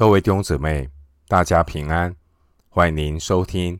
[0.00, 0.88] 各位弟兄姊妹，
[1.28, 2.16] 大家平安！
[2.70, 3.78] 欢迎您收听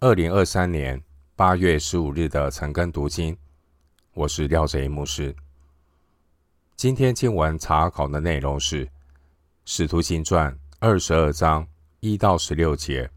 [0.00, 1.00] 二零二三年
[1.36, 3.38] 八月十五日的晨更读经。
[4.12, 5.32] 我是廖哲一牧师。
[6.74, 8.84] 今天经文查考的内容是
[9.64, 11.64] 《使徒行传》二十二章
[12.00, 13.04] 一到十六节，《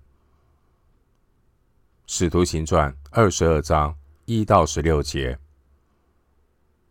[2.06, 5.40] 使徒行传》二十二章一到十六节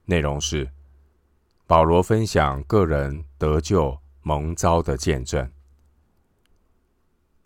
[0.07, 0.69] 内容是
[1.69, 4.02] 保罗分享个人得救。
[4.23, 5.50] 蒙召的见证。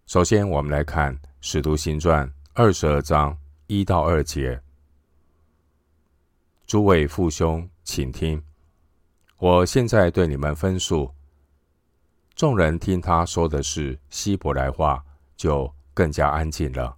[0.07, 4.63] 首先，我们来看《使徒行传》二十二章一到二节。
[6.67, 8.43] 诸位父兄，请听，
[9.39, 11.13] 我现在对你们分述。
[12.35, 15.05] 众人听他说的是希伯来话，
[15.37, 16.97] 就更加安静了。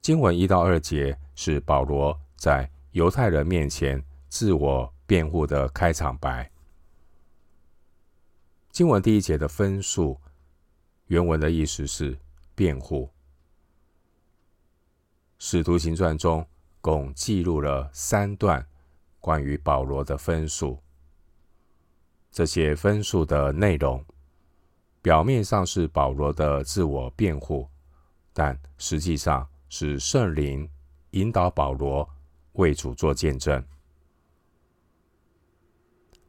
[0.00, 6.50] 经文一到二节是保罗在犹太人面前自我辩护的开场白。
[8.70, 10.16] 经文第一节的分数，
[11.06, 12.16] 原文的意思是
[12.54, 13.10] 辩护。
[15.38, 16.46] 使徒行传中
[16.80, 18.64] 共记录了三段
[19.18, 20.78] 关于保罗的分数。
[22.30, 24.04] 这些分数的内容，
[25.02, 27.68] 表面上是保罗的自我辩护，
[28.32, 30.70] 但实际上是圣灵
[31.10, 32.08] 引导保罗
[32.52, 33.62] 为主做见证。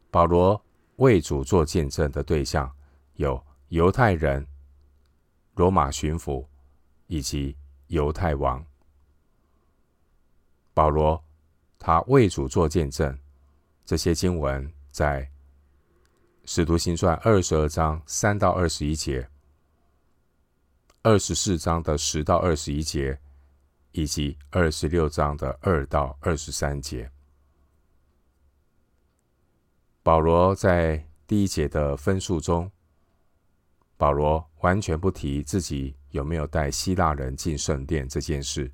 [0.09, 0.59] 保罗。
[1.02, 2.72] 为主做见证的对象
[3.16, 4.46] 有犹太人、
[5.56, 6.46] 罗马巡抚
[7.08, 7.58] 以及
[7.88, 8.64] 犹太王。
[10.76, 11.22] 保罗
[11.80, 13.18] 他为主做见证，
[13.84, 15.24] 这些经文在
[16.46, 19.28] 《使徒行传》二十二章三到二十一节、
[21.02, 23.20] 二十四章的十到二十一节，
[23.92, 27.12] 以及二十六章的二到二十三节。
[30.04, 32.72] 保罗在第一节的分数中，
[33.98, 38.72] 保罗完全不提自己有没有带希腊人进圣殿这件事。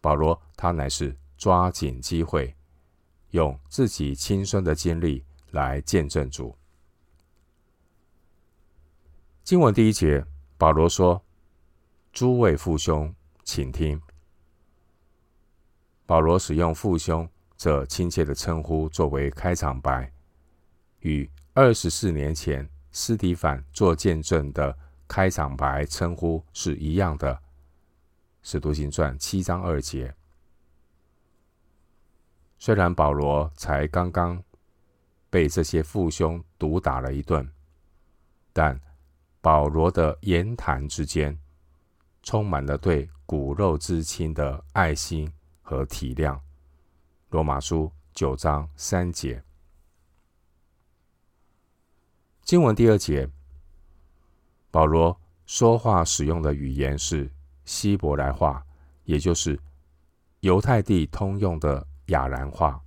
[0.00, 2.54] 保罗他乃是抓紧机会，
[3.30, 6.56] 用自己亲身的经历来见证主。
[9.42, 10.24] 经文第一节，
[10.56, 11.20] 保罗说
[12.12, 13.12] ：“诸位父兄，
[13.42, 14.00] 请听。”
[16.06, 17.28] 保罗使用父兄。
[17.60, 20.10] 这亲切的称呼作为开场白，
[21.00, 24.74] 与二十四年前斯提凡做见证的
[25.06, 27.38] 开场白称呼是一样的。
[28.42, 30.14] 使徒行传七章二节。
[32.58, 34.42] 虽然保罗才刚刚
[35.28, 37.46] 被这些父兄毒打了一顿，
[38.54, 38.80] 但
[39.42, 41.38] 保罗的言谈之间
[42.22, 46.40] 充满了对骨肉之亲的爱心和体谅。
[47.30, 49.40] 罗马书九章三节，
[52.42, 53.30] 经文第二节，
[54.68, 57.30] 保罗说话使用的语言是
[57.64, 58.66] 希伯来话，
[59.04, 59.56] 也就是
[60.40, 62.82] 犹太地通用的亚兰话。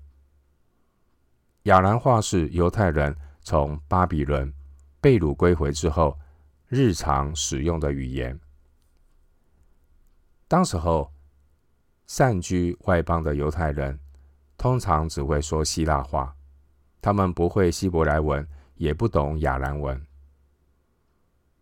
[1.61, 4.53] 亚兰话是犹太人从巴比伦
[4.99, 6.19] 被掳归回之后
[6.67, 8.37] 日常使用的语言。
[10.49, 11.09] 当时候
[12.07, 13.97] 散居外邦的犹太人。
[14.63, 16.33] 通常只会说希腊话，
[17.01, 20.01] 他们不会希伯来文，也不懂亚兰文。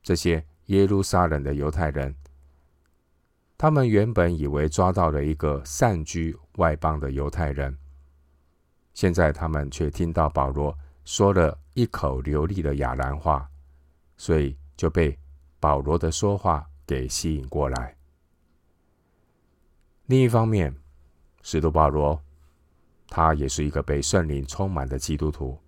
[0.04, 2.16] 这些耶路撒冷的犹太人，
[3.58, 7.76] 他们原本以为抓到了一个散居外邦的犹太人，
[8.94, 13.50] 现在他们却听到保罗说了一口流利的亚兰话，
[14.16, 15.18] 所以就被
[15.60, 17.98] 保罗的说话给吸引过来。
[20.06, 20.76] 另一方面，
[21.42, 22.22] 使徒保罗。
[23.14, 25.60] 他也是一个被圣灵充满的基督徒。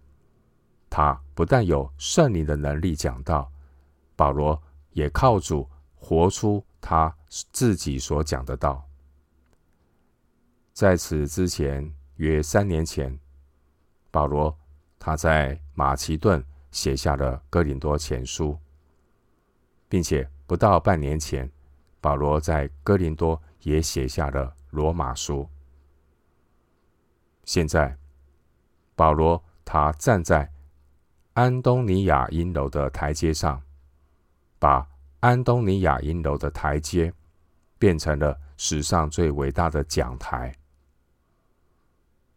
[0.89, 3.51] 他不但有圣灵的能力讲道，
[4.15, 8.87] 保罗也靠主活出他自己所讲的道。
[10.71, 13.19] 在此之前约三年前，
[14.09, 14.57] 保罗
[14.97, 18.57] 他在马其顿写下了哥林多前书，
[19.89, 21.51] 并且不到半年前，
[21.99, 25.49] 保罗在哥林多也写下了罗马书。
[27.45, 27.97] 现在，
[28.95, 30.49] 保罗他站在
[31.33, 33.61] 安东尼亚银楼的台阶上，
[34.59, 34.87] 把
[35.19, 37.13] 安东尼亚银楼的台阶
[37.77, 40.55] 变成了史上最伟大的讲台。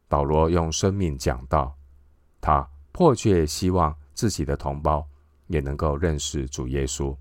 [0.08, 1.76] 保罗用生命讲道，
[2.40, 5.06] 他迫切希望自己的同胞
[5.46, 7.16] 也能够认识主耶稣。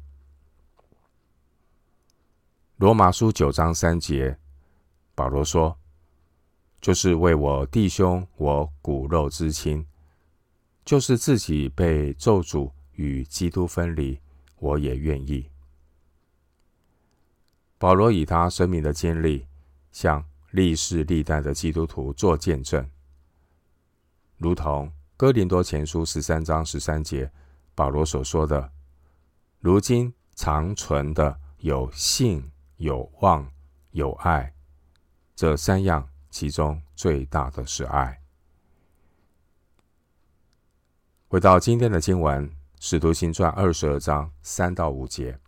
[2.77, 4.39] 罗马书九章三节，
[5.13, 5.77] 保罗说。
[6.85, 9.87] 就是为我弟兄，我骨肉之亲，
[10.85, 14.19] 就是自己被咒诅与基督分离，
[14.59, 15.49] 我也愿意。
[17.79, 19.47] 保罗以他生命的经历，
[19.91, 22.87] 向历世历代的基督徒做见证，
[24.37, 27.31] 如同哥林多前书十三章十三节
[27.73, 28.71] 保罗所说的
[29.59, 33.51] ：“如今长存的有信、有望、
[33.89, 34.53] 有爱，
[35.35, 38.21] 这三样，其中最大的是爱。”
[41.29, 42.45] 回到今天的经文，
[42.77, 45.39] 《使徒行传》二十二章三到五节，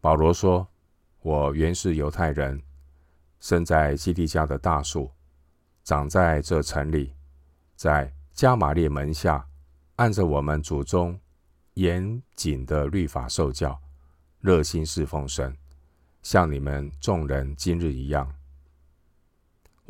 [0.00, 0.66] 保罗说
[1.22, 2.60] ：“我原是犹太人，
[3.38, 5.12] 生在基利家的大树，
[5.84, 7.14] 长在这城里，
[7.76, 9.46] 在加玛列门下，
[9.94, 11.20] 按着我们祖宗
[11.74, 13.80] 严谨的律法受教，
[14.40, 15.56] 热心侍奉神，
[16.20, 18.34] 像你们众人今日一样。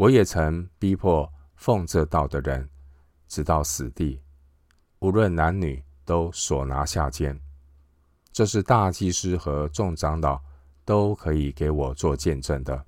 [0.03, 2.69] 我也曾逼迫奉这道的人。”
[3.29, 4.21] 直到死地，
[4.99, 7.41] 无论男女，都所拿下监。
[8.33, 10.43] 这是大祭司和众长老
[10.85, 12.85] 都可以给我做见证的。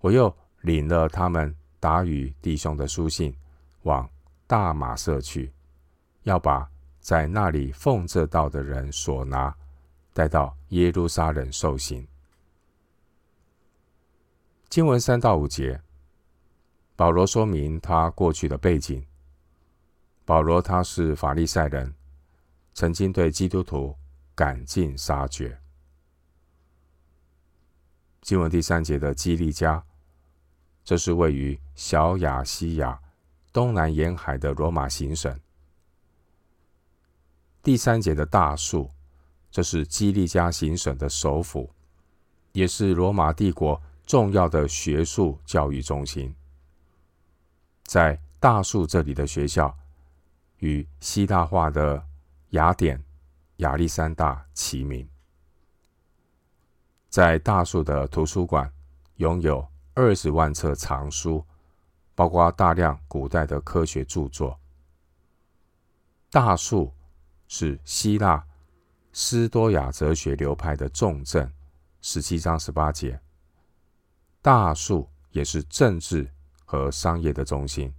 [0.00, 3.32] 我又领了他们打与弟兄的书信，
[3.84, 4.10] 往
[4.46, 5.52] 大马色去，
[6.24, 6.68] 要把
[7.00, 9.54] 在那里奉这道的人所拿
[10.12, 12.06] 带到耶路撒冷受刑。
[14.68, 15.80] 经文三到五节。
[16.96, 19.06] 保罗说明他过去的背景。
[20.24, 21.94] 保罗他是法利赛人，
[22.74, 23.94] 曾经对基督徒
[24.34, 25.60] 赶尽杀绝。
[28.22, 29.84] 经文第三节的基利家，
[30.82, 33.00] 这是位于小亚细亚
[33.52, 35.38] 东南沿海的罗马行省。
[37.62, 38.90] 第三节的大树，
[39.50, 41.70] 这是基利加行省的首府，
[42.52, 46.34] 也是罗马帝国重要的学术教育中心。
[47.84, 49.76] 在大树这里的学校，
[50.58, 52.02] 与希腊化的
[52.50, 53.02] 雅典、
[53.56, 55.08] 亚历山大齐名。
[57.08, 58.72] 在大树的图书馆，
[59.16, 61.44] 拥有二十万册藏书，
[62.14, 64.58] 包括大量古代的科学著作。
[66.30, 66.92] 大树
[67.48, 68.44] 是希腊
[69.12, 71.50] 斯多亚哲学流派的重镇，
[72.02, 73.18] 十七章十八节。
[74.46, 76.30] 大树也是政治。
[76.68, 77.94] 和商业的中心，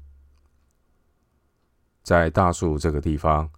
[2.04, 3.50] 在大树这个地方，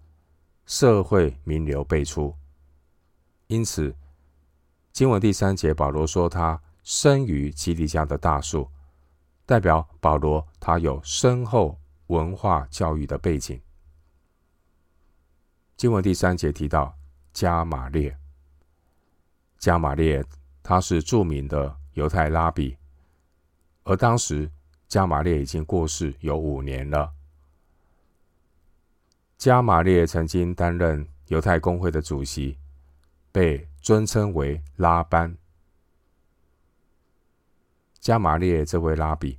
[0.68, 2.36] 社会名流辈出。
[3.48, 3.96] 因此，
[4.92, 8.70] 经文第三节，保罗说他生于基利家的大树，
[9.48, 13.60] 代表保罗他有深厚文化教育的背景。
[15.76, 16.96] 经文第三节提到
[17.34, 18.16] 加玛列，
[19.58, 20.24] 加玛列
[20.62, 22.78] 他是著名的犹太拉比，
[23.84, 24.50] 而当时。
[24.88, 27.14] 加玛列已经过世有五年了。
[29.38, 32.58] 加玛列曾经担任犹太公会的主席，
[33.32, 35.38] 被尊称为拉班。
[38.00, 39.38] 加玛列这位拉比，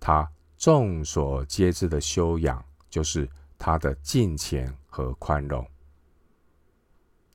[0.00, 0.26] 他
[0.56, 3.28] 众所皆知的修养就是
[3.58, 5.62] 他的敬虔和宽容。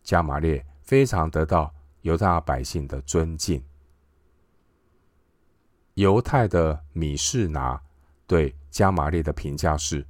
[0.01, 1.71] 加玛列非常得到
[2.01, 3.63] 犹太百姓的尊敬。
[5.95, 7.81] 犹太的米士拿
[8.27, 10.05] 对加玛列的评价是：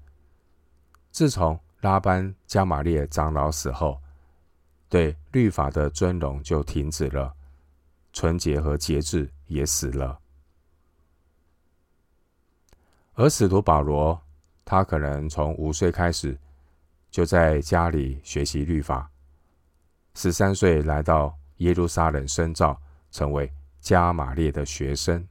[1.12, 4.02] 自从拉班加玛列长老死后，
[4.90, 7.32] 对律法的尊荣就停止了，
[8.14, 10.20] 纯洁和节制也死了。
[13.14, 14.20] 而使徒保罗，
[14.66, 16.36] 他可能从五岁开始
[17.12, 19.08] 就在家里学习律法，
[20.16, 22.82] 十三岁来到耶路撒冷深造，
[23.12, 25.24] 成为加玛列的学生。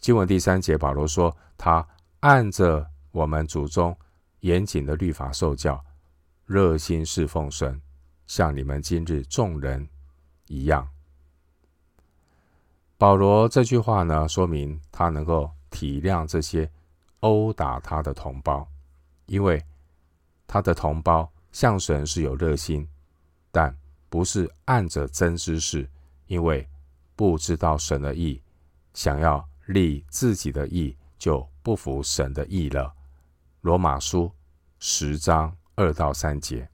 [0.00, 1.86] 经文第三节，保罗说：“他
[2.20, 3.94] 按着我们祖宗
[4.40, 5.84] 严谨的律法受教，
[6.46, 7.78] 热心侍奉神，
[8.26, 9.86] 像你们今日众人
[10.46, 10.88] 一样。”
[12.96, 16.70] 保罗这句话呢，说明他能够体谅这些
[17.20, 18.66] 殴打他的同胞，
[19.26, 19.62] 因为
[20.46, 22.88] 他的同胞向神是有热心，
[23.50, 23.76] 但
[24.08, 25.86] 不是按着真知识，
[26.26, 26.66] 因为
[27.14, 28.40] 不知道神的意，
[28.94, 29.46] 想要。
[29.70, 32.94] 立自己的义，就不服神的义了。
[33.62, 34.30] 罗马书
[34.78, 36.68] 十章二到三节。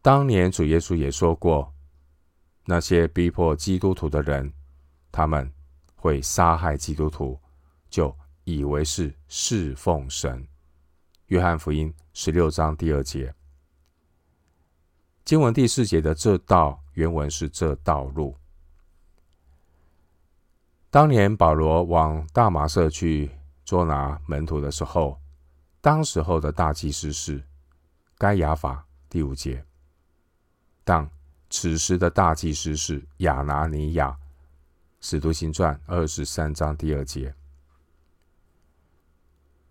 [0.00, 1.72] 当年主耶稣也说过，
[2.64, 4.52] 那些逼迫基督徒的人，
[5.10, 5.52] 他们
[5.96, 7.40] 会杀害基督徒，
[7.88, 10.46] 就以为是侍奉神。
[11.26, 13.34] 约翰福音十六章第二节。
[15.24, 18.36] 经文第四节的这道原文是这道路。
[20.94, 23.28] 当年保罗往大马色去
[23.64, 25.20] 捉拿门徒的时候，
[25.80, 27.42] 当时候的大祭司是
[28.16, 29.64] 该亚法，第五节。
[30.84, 31.10] 但
[31.50, 34.16] 此时的大祭司是亚拿尼亚，
[35.00, 37.34] 使徒行传二十三章第二节。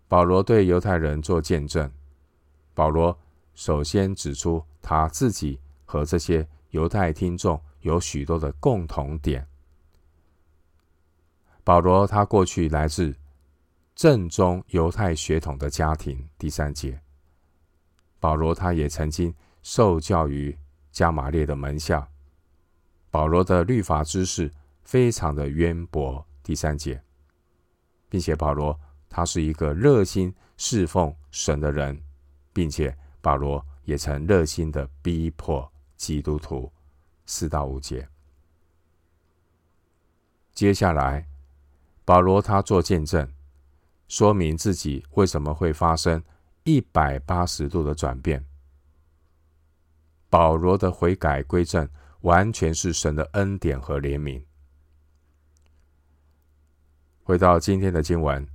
[0.06, 1.90] 保罗对犹太人做见证。
[2.74, 3.18] 保罗
[3.54, 9.48] 首先指出他自己和这些犹太听众有许多的共同点。
[11.64, 13.16] 保罗他过去来自
[13.94, 17.00] 正宗犹太血统的家庭，第三节。
[18.20, 20.56] 保罗他也曾经受教于
[20.92, 22.06] 加玛列的门下。
[23.10, 24.50] 保罗的律法知识
[24.82, 27.02] 非常的渊博，第三节，
[28.10, 28.78] 并且保罗
[29.08, 31.98] 他是一个热心侍奉神的人，
[32.52, 36.70] 并且保罗也曾热心的逼迫基督徒，
[37.24, 38.06] 四到五节。
[40.52, 41.26] 接下来。
[42.06, 43.26] 保罗他做见证，
[44.08, 46.22] 说明自己为什么会发生
[46.64, 48.44] 一百八十度的转变。
[50.28, 51.88] 保罗的悔改归正，
[52.20, 54.42] 完全是神的恩典和怜悯。
[57.22, 58.44] 回到今天的经文，《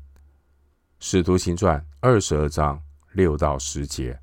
[1.00, 2.80] 使徒行传》二十二章
[3.14, 4.20] 六到十节：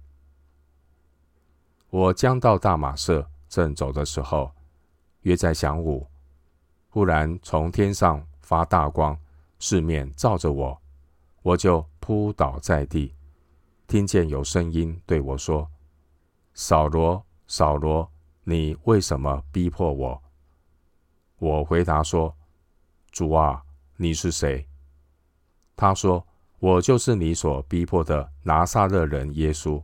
[1.91, 4.55] 我将到大马色，正走的时候，
[5.23, 6.07] 约在晌午，
[6.89, 8.25] 忽然从天上。
[8.47, 9.19] 发大光，
[9.59, 10.81] 四面照着我，
[11.43, 13.13] 我就扑倒在地，
[13.89, 15.69] 听见有声音对我说
[16.55, 18.09] ：“扫罗，扫罗，
[18.45, 20.23] 你为什么逼迫我？”
[21.39, 22.33] 我回答说
[23.11, 23.65] ：“主啊，
[23.97, 24.65] 你是谁？”
[25.75, 26.25] 他说
[26.61, 29.83] ：“我就是你所逼迫的拿撒勒人耶稣。”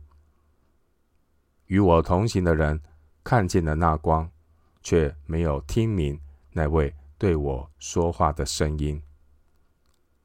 [1.67, 2.81] 与我同行的人
[3.25, 4.31] 看见了那光，
[4.81, 6.17] 却没有听明
[6.53, 6.95] 那位。
[7.23, 9.01] 对我说话的声音，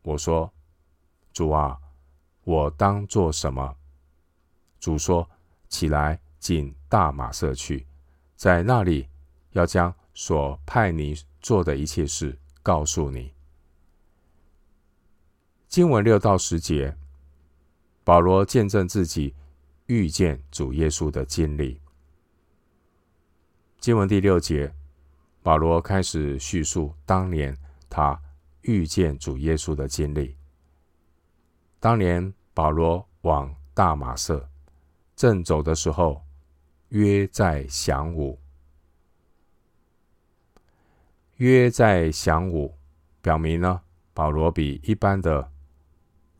[0.02, 0.52] 我说
[1.32, 1.78] ：“主啊，
[2.42, 3.76] 我当做什么？”
[4.80, 5.30] 主说
[5.70, 7.86] ：“起来，进大马色去，
[8.34, 9.08] 在那里
[9.52, 13.32] 要将所派你做的一切事告诉你。”
[15.70, 16.96] 经文六到十节，
[18.02, 19.36] 保罗见证自己
[19.86, 21.80] 遇见主耶稣的经历。
[23.78, 24.74] 经文第六节。
[25.48, 27.56] 保罗开始叙述当年
[27.88, 28.20] 他
[28.60, 30.36] 遇见主耶稣的经历。
[31.80, 34.46] 当年保罗往大马色
[35.16, 36.22] 正走的时候，
[36.90, 38.38] 约在晌午。
[41.36, 42.74] 约在晌午，
[43.22, 43.80] 表明呢，
[44.12, 45.50] 保罗比一般的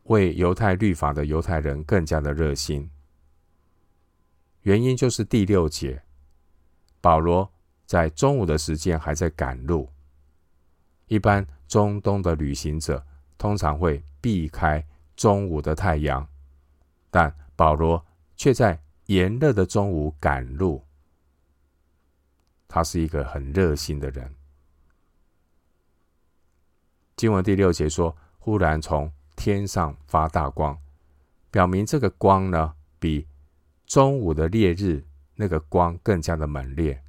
[0.03, 2.87] 为犹太律法的犹太人更加的热心。
[4.61, 6.03] 原因就是第六节，
[7.01, 7.51] 保罗。
[7.89, 9.89] 在中午的时间还在赶路。
[11.07, 13.03] 一般中东的旅行者
[13.35, 16.27] 通常会避开中午的太阳，
[17.09, 18.05] 但保罗
[18.35, 20.85] 却在炎热的中午赶路。
[22.67, 24.35] 他是一个很热心的人。
[27.15, 30.79] 经文第六节说：“忽然从天上发大光，
[31.49, 33.27] 表明这个光呢，比
[33.87, 35.03] 中午的烈日
[35.33, 37.03] 那个光更加的猛烈。”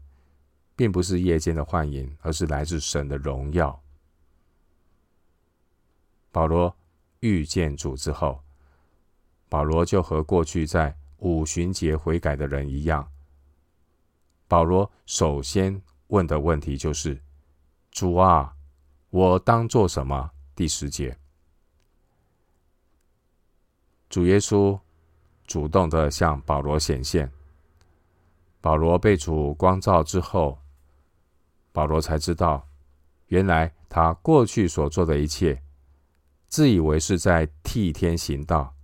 [0.81, 3.79] 并不是夜间的幻影，而是来自神的荣耀。
[6.33, 6.75] 保罗
[7.19, 8.43] 遇见主之后，
[9.51, 13.07] 保罗就和过去在五旬节悔改的人一样。
[14.49, 17.21] 保罗首先问的问题就是
[17.93, 18.57] ：“主啊，
[19.11, 21.15] 我当做什么？”第十节，
[24.09, 24.81] 主耶稣
[25.47, 27.31] 主动的向保罗显现。
[28.63, 30.59] 保罗被主光照之后。
[31.73, 32.67] 保罗才知道，
[33.29, 35.63] 原来他过去所做的一切，
[36.49, 38.75] 自以为是在替天行道，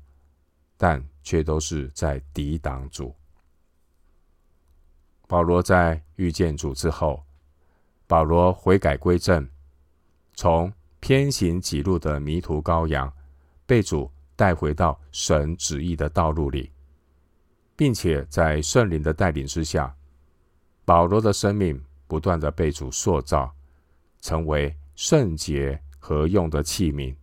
[0.77, 3.15] 但却都是在抵挡主。
[5.27, 7.25] 保罗在遇见主之后，
[8.07, 9.49] 保罗悔改归正，
[10.35, 13.13] 从偏行己路的迷途羔羊，
[13.67, 16.71] 被主带回到神旨意的道路里，
[17.75, 19.93] 并且在圣灵的带领之下，
[20.85, 21.85] 保罗的生命。
[22.07, 23.55] 不断的被主塑造，
[24.21, 27.15] 成为圣洁合用的器皿，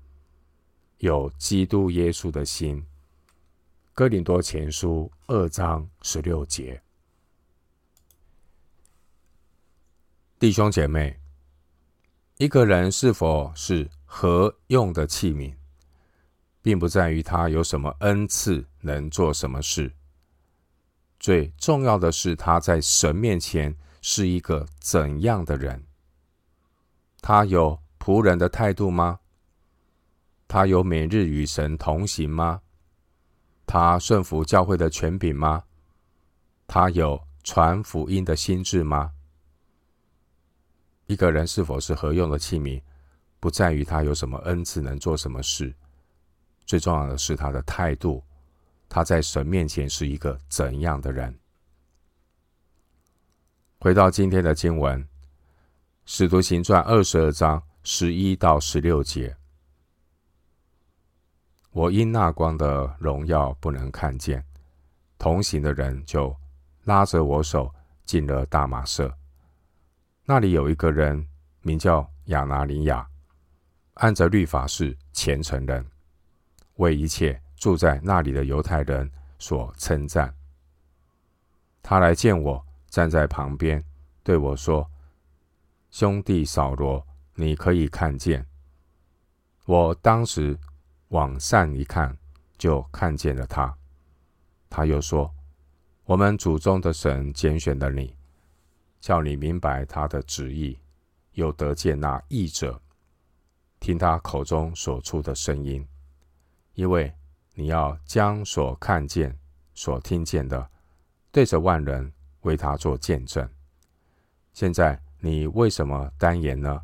[0.97, 2.85] 有基督耶稣的心。
[3.93, 6.81] 哥林多前书二章十六节，
[10.39, 11.19] 弟兄姐妹，
[12.37, 15.55] 一个人是否是合用的器皿，
[16.61, 19.93] 并不在于他有什么恩赐，能做什么事，
[21.19, 23.75] 最重要的是他在神面前。
[24.05, 25.81] 是一个怎样的人？
[27.21, 29.21] 他有仆人的态度吗？
[30.45, 32.61] 他有每日与神同行吗？
[33.65, 35.63] 他顺服教会的权柄吗？
[36.67, 39.13] 他有传福音的心志吗？
[41.05, 42.81] 一个人是否是合用的器皿，
[43.39, 45.73] 不在于他有什么恩赐，能做什么事，
[46.65, 48.21] 最重要的是他的态度。
[48.89, 51.33] 他在神面前是一个怎样的人？
[53.83, 55.03] 回到今天的经文，
[56.05, 59.35] 《使徒行传》二十二章十一到十六节，
[61.71, 64.41] 我因那光的荣耀不能看见，
[65.17, 66.33] 同行的人就
[66.85, 67.69] 拉着我手
[68.05, 69.13] 进了大马色。
[70.23, 71.27] 那里有一个人
[71.59, 73.05] 名叫亚拿尼亚，
[73.95, 75.85] 按着律法是虔诚人，
[76.75, 80.33] 为一切住在那里的犹太人所称赞。
[81.81, 83.83] 他来见我，站在旁边
[84.21, 84.87] 对我说
[85.89, 88.45] ：“兄弟扫罗，你可以看见。”
[89.65, 90.55] 我当时
[91.07, 92.15] 往上一看，
[92.55, 93.75] 就看见了他。
[94.69, 95.33] 他又说
[96.05, 98.15] ：“我们祖宗的神拣选了你。”
[99.01, 100.77] 叫你明白他的旨意，
[101.31, 102.79] 又得见那译者，
[103.79, 105.83] 听他口中所出的声音，
[106.75, 107.11] 因为
[107.55, 109.35] 你要将所看见、
[109.73, 110.69] 所听见的，
[111.31, 113.45] 对着万人为他做见证。
[114.53, 116.81] 现在你为什么单言呢？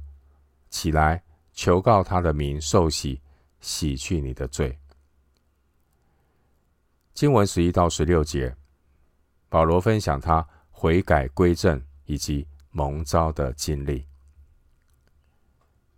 [0.70, 1.24] 起来，
[1.54, 3.22] 求告他的名，受洗，
[3.62, 4.78] 洗去你的罪。
[7.14, 8.54] 经文十一到十六节，
[9.48, 11.82] 保罗分享他悔改归正。
[12.10, 14.04] 以及蒙召的经历，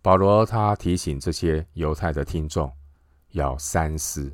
[0.02, 2.70] 保罗他提醒这些犹太的听众
[3.30, 4.30] 要三思，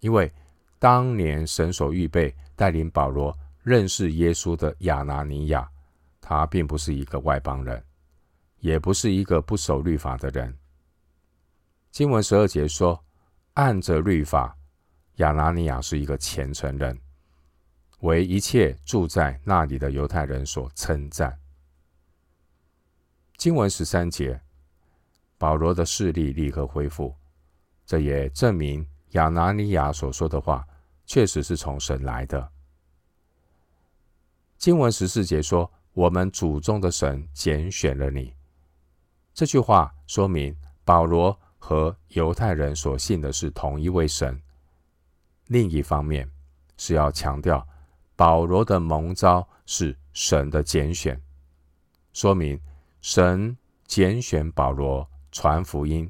[0.00, 0.32] 因为
[0.78, 5.70] 当年神所预备带领保罗认识耶稣的亚拿尼亚，
[6.20, 7.84] 他并不是一个外邦人，
[8.58, 10.58] 也不是一个不守律法的人。
[11.90, 13.04] 经文十二节说，
[13.54, 14.56] 按着律法，
[15.16, 16.98] 亚拿尼亚是一个虔诚人。
[18.00, 21.38] 为一切住在那里的犹太人所称赞。
[23.36, 24.40] 经文十三节，
[25.38, 27.14] 保罗的视力立刻恢复，
[27.86, 30.66] 这也证明亚拿尼亚所说的话
[31.06, 32.51] 确实是从神来的。
[34.62, 38.32] 经文十四节说：“我们祖宗的神拣选了你。”
[39.34, 44.40] 这句话说明保罗和犹太人所信的是同一位神。
[45.48, 46.30] 另一方面
[46.76, 47.66] 是要强调。
[48.14, 51.20] 保罗的蒙召是神的拣选，
[52.12, 52.60] 说明
[53.00, 56.08] 神拣选保罗传福音，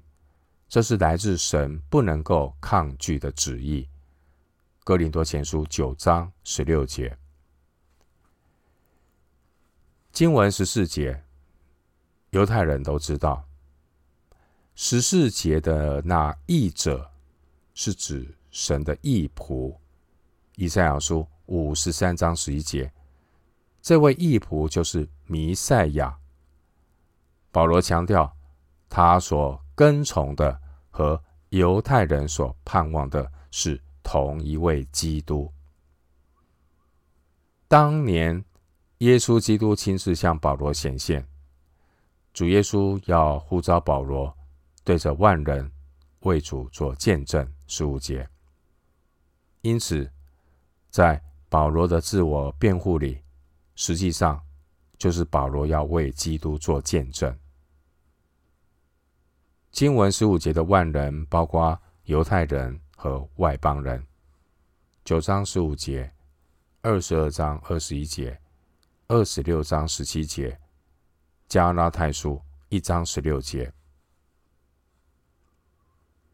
[0.68, 3.88] 这是来自神不能够抗拒的旨意。
[4.84, 7.16] 哥林多前书九章十六节，
[10.12, 11.24] 经文十四节，
[12.30, 13.48] 犹太人都知道，
[14.74, 17.10] 十四节的那译者
[17.72, 19.74] 是指神的义仆，
[20.56, 21.26] 以赛亚书。
[21.46, 22.90] 五十三章十一节，
[23.82, 26.16] 这位义仆就是弥赛亚。
[27.50, 28.34] 保罗强调，
[28.88, 30.58] 他所跟从的
[30.90, 35.52] 和犹太人所盼望的是同一位基督。
[37.68, 38.42] 当年
[39.02, 41.26] 耶稣基督亲自向保罗显现，
[42.32, 44.32] 主耶稣要呼召保罗
[44.84, 45.68] 对着万人
[46.20, 47.52] 为主做见证。
[47.66, 48.28] 十五节，
[49.62, 50.08] 因此
[50.88, 53.20] 在保罗的自我辩护里，
[53.74, 54.40] 实际上
[54.98, 57.36] 就是保罗要为基督做见证。
[59.72, 64.06] 经文十五节的万人，包括犹太人和外邦人。
[65.04, 66.08] 九章十五节，
[66.82, 68.40] 二十二章二十一节，
[69.12, 70.58] 二十六章十七节，
[71.46, 73.70] 加拉太书一章十六节。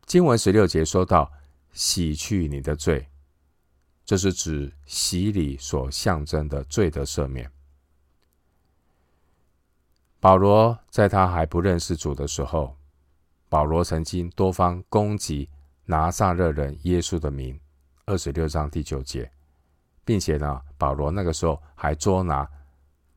[0.06, 1.28] 经文十六节说到
[1.74, 3.04] ：“洗去你的罪。”
[4.06, 7.50] 这是指洗礼所象征的罪的赦免。
[10.20, 12.76] 保罗在他还不认识主的时候，
[13.48, 15.50] 保罗曾经多方攻击
[15.84, 17.58] 拿撒勒人耶稣的名，
[18.04, 19.28] 二十六章第九节，
[20.04, 22.48] 并且呢，保罗那个时候还捉拿、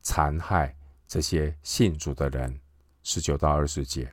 [0.02, 2.60] 残害这些信主的人，
[3.02, 4.12] 十九到二十节。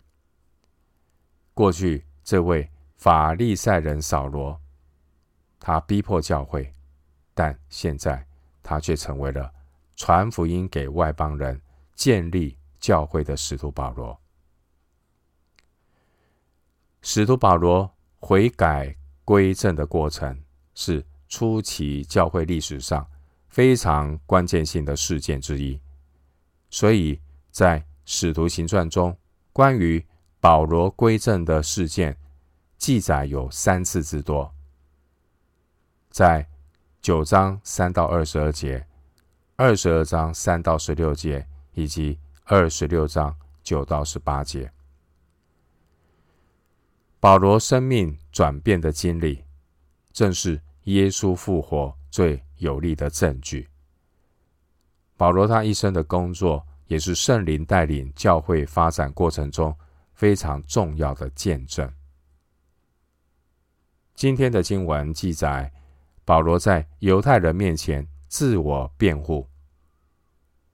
[1.54, 4.60] 过去这位法利赛人扫罗。
[5.62, 6.74] 他逼迫教会，
[7.34, 8.26] 但现在
[8.64, 9.54] 他却成为了
[9.98, 11.62] 传福音给外邦人、
[11.96, 14.18] 建立教会的使徒保罗。
[17.02, 20.42] 使徒保罗悔改归正的过程，
[20.74, 23.06] 是初期教会历史上
[23.50, 25.80] 非常关键性的事件之一。
[26.70, 27.20] 所以
[27.52, 29.16] 在使徒行传中，
[29.52, 30.04] 关于
[30.40, 32.16] 保罗归正的事件
[32.78, 34.54] 记载有三次之多。
[36.10, 36.48] 在
[37.02, 38.88] 九章三到二十二节、
[39.56, 44.72] 二十二章三到十六节以及二十六章九到十八节。
[47.20, 49.44] 保罗生命转变的经历，
[50.14, 53.68] 正是耶稣复活最有力的证据。
[55.18, 59.76] 保罗他一生的工作，也是圣灵带领教会发展过程中
[60.14, 61.92] 非常重要的见证。
[64.16, 65.72] 今天的经文记载，
[66.24, 69.48] 保罗在犹太人面前自我辩护。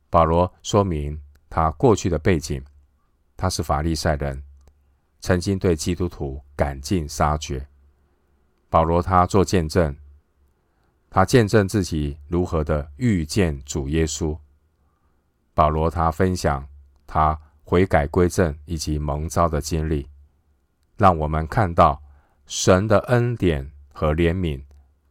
[0.09, 2.63] 保罗说明他过去的背景，
[3.35, 4.43] 他是法利赛人。
[5.21, 7.67] 曾经对基督徒赶尽杀绝。
[8.69, 9.95] 保罗他做见证，
[11.15, 14.37] 他见证自己如何的遇见主耶稣。
[15.53, 16.67] 保罗他分享
[17.07, 20.09] 他悔改归正以及蒙召的经历，
[20.97, 22.03] 让我们看到
[22.47, 24.61] 神的恩典和怜悯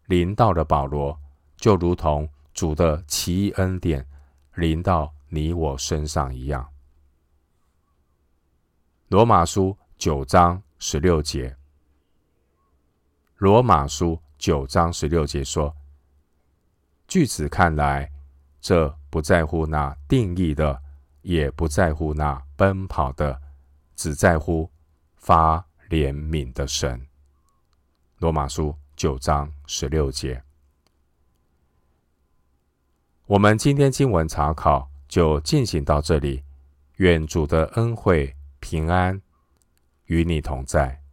[0.05, 1.19] 临到了保罗，
[1.57, 4.07] 就如同主的奇异恩典
[4.57, 6.69] 临到你我身上一样。
[9.09, 9.75] 罗马书。
[9.97, 11.57] 九章十六节，
[13.37, 15.75] 罗马书九章十六节说
[17.07, 18.11] ：“据此看来，
[18.61, 20.81] 这不在乎那定义的，
[21.23, 23.41] 也不在乎那奔跑的，
[23.95, 24.71] 只在乎
[25.17, 27.07] 发怜悯的神。”
[28.19, 30.43] 罗马书九章十六节。
[33.27, 36.43] 我们今天经文查考就进行到这里，
[36.97, 39.21] 愿主的恩惠平安。
[40.07, 41.04] 与你同在。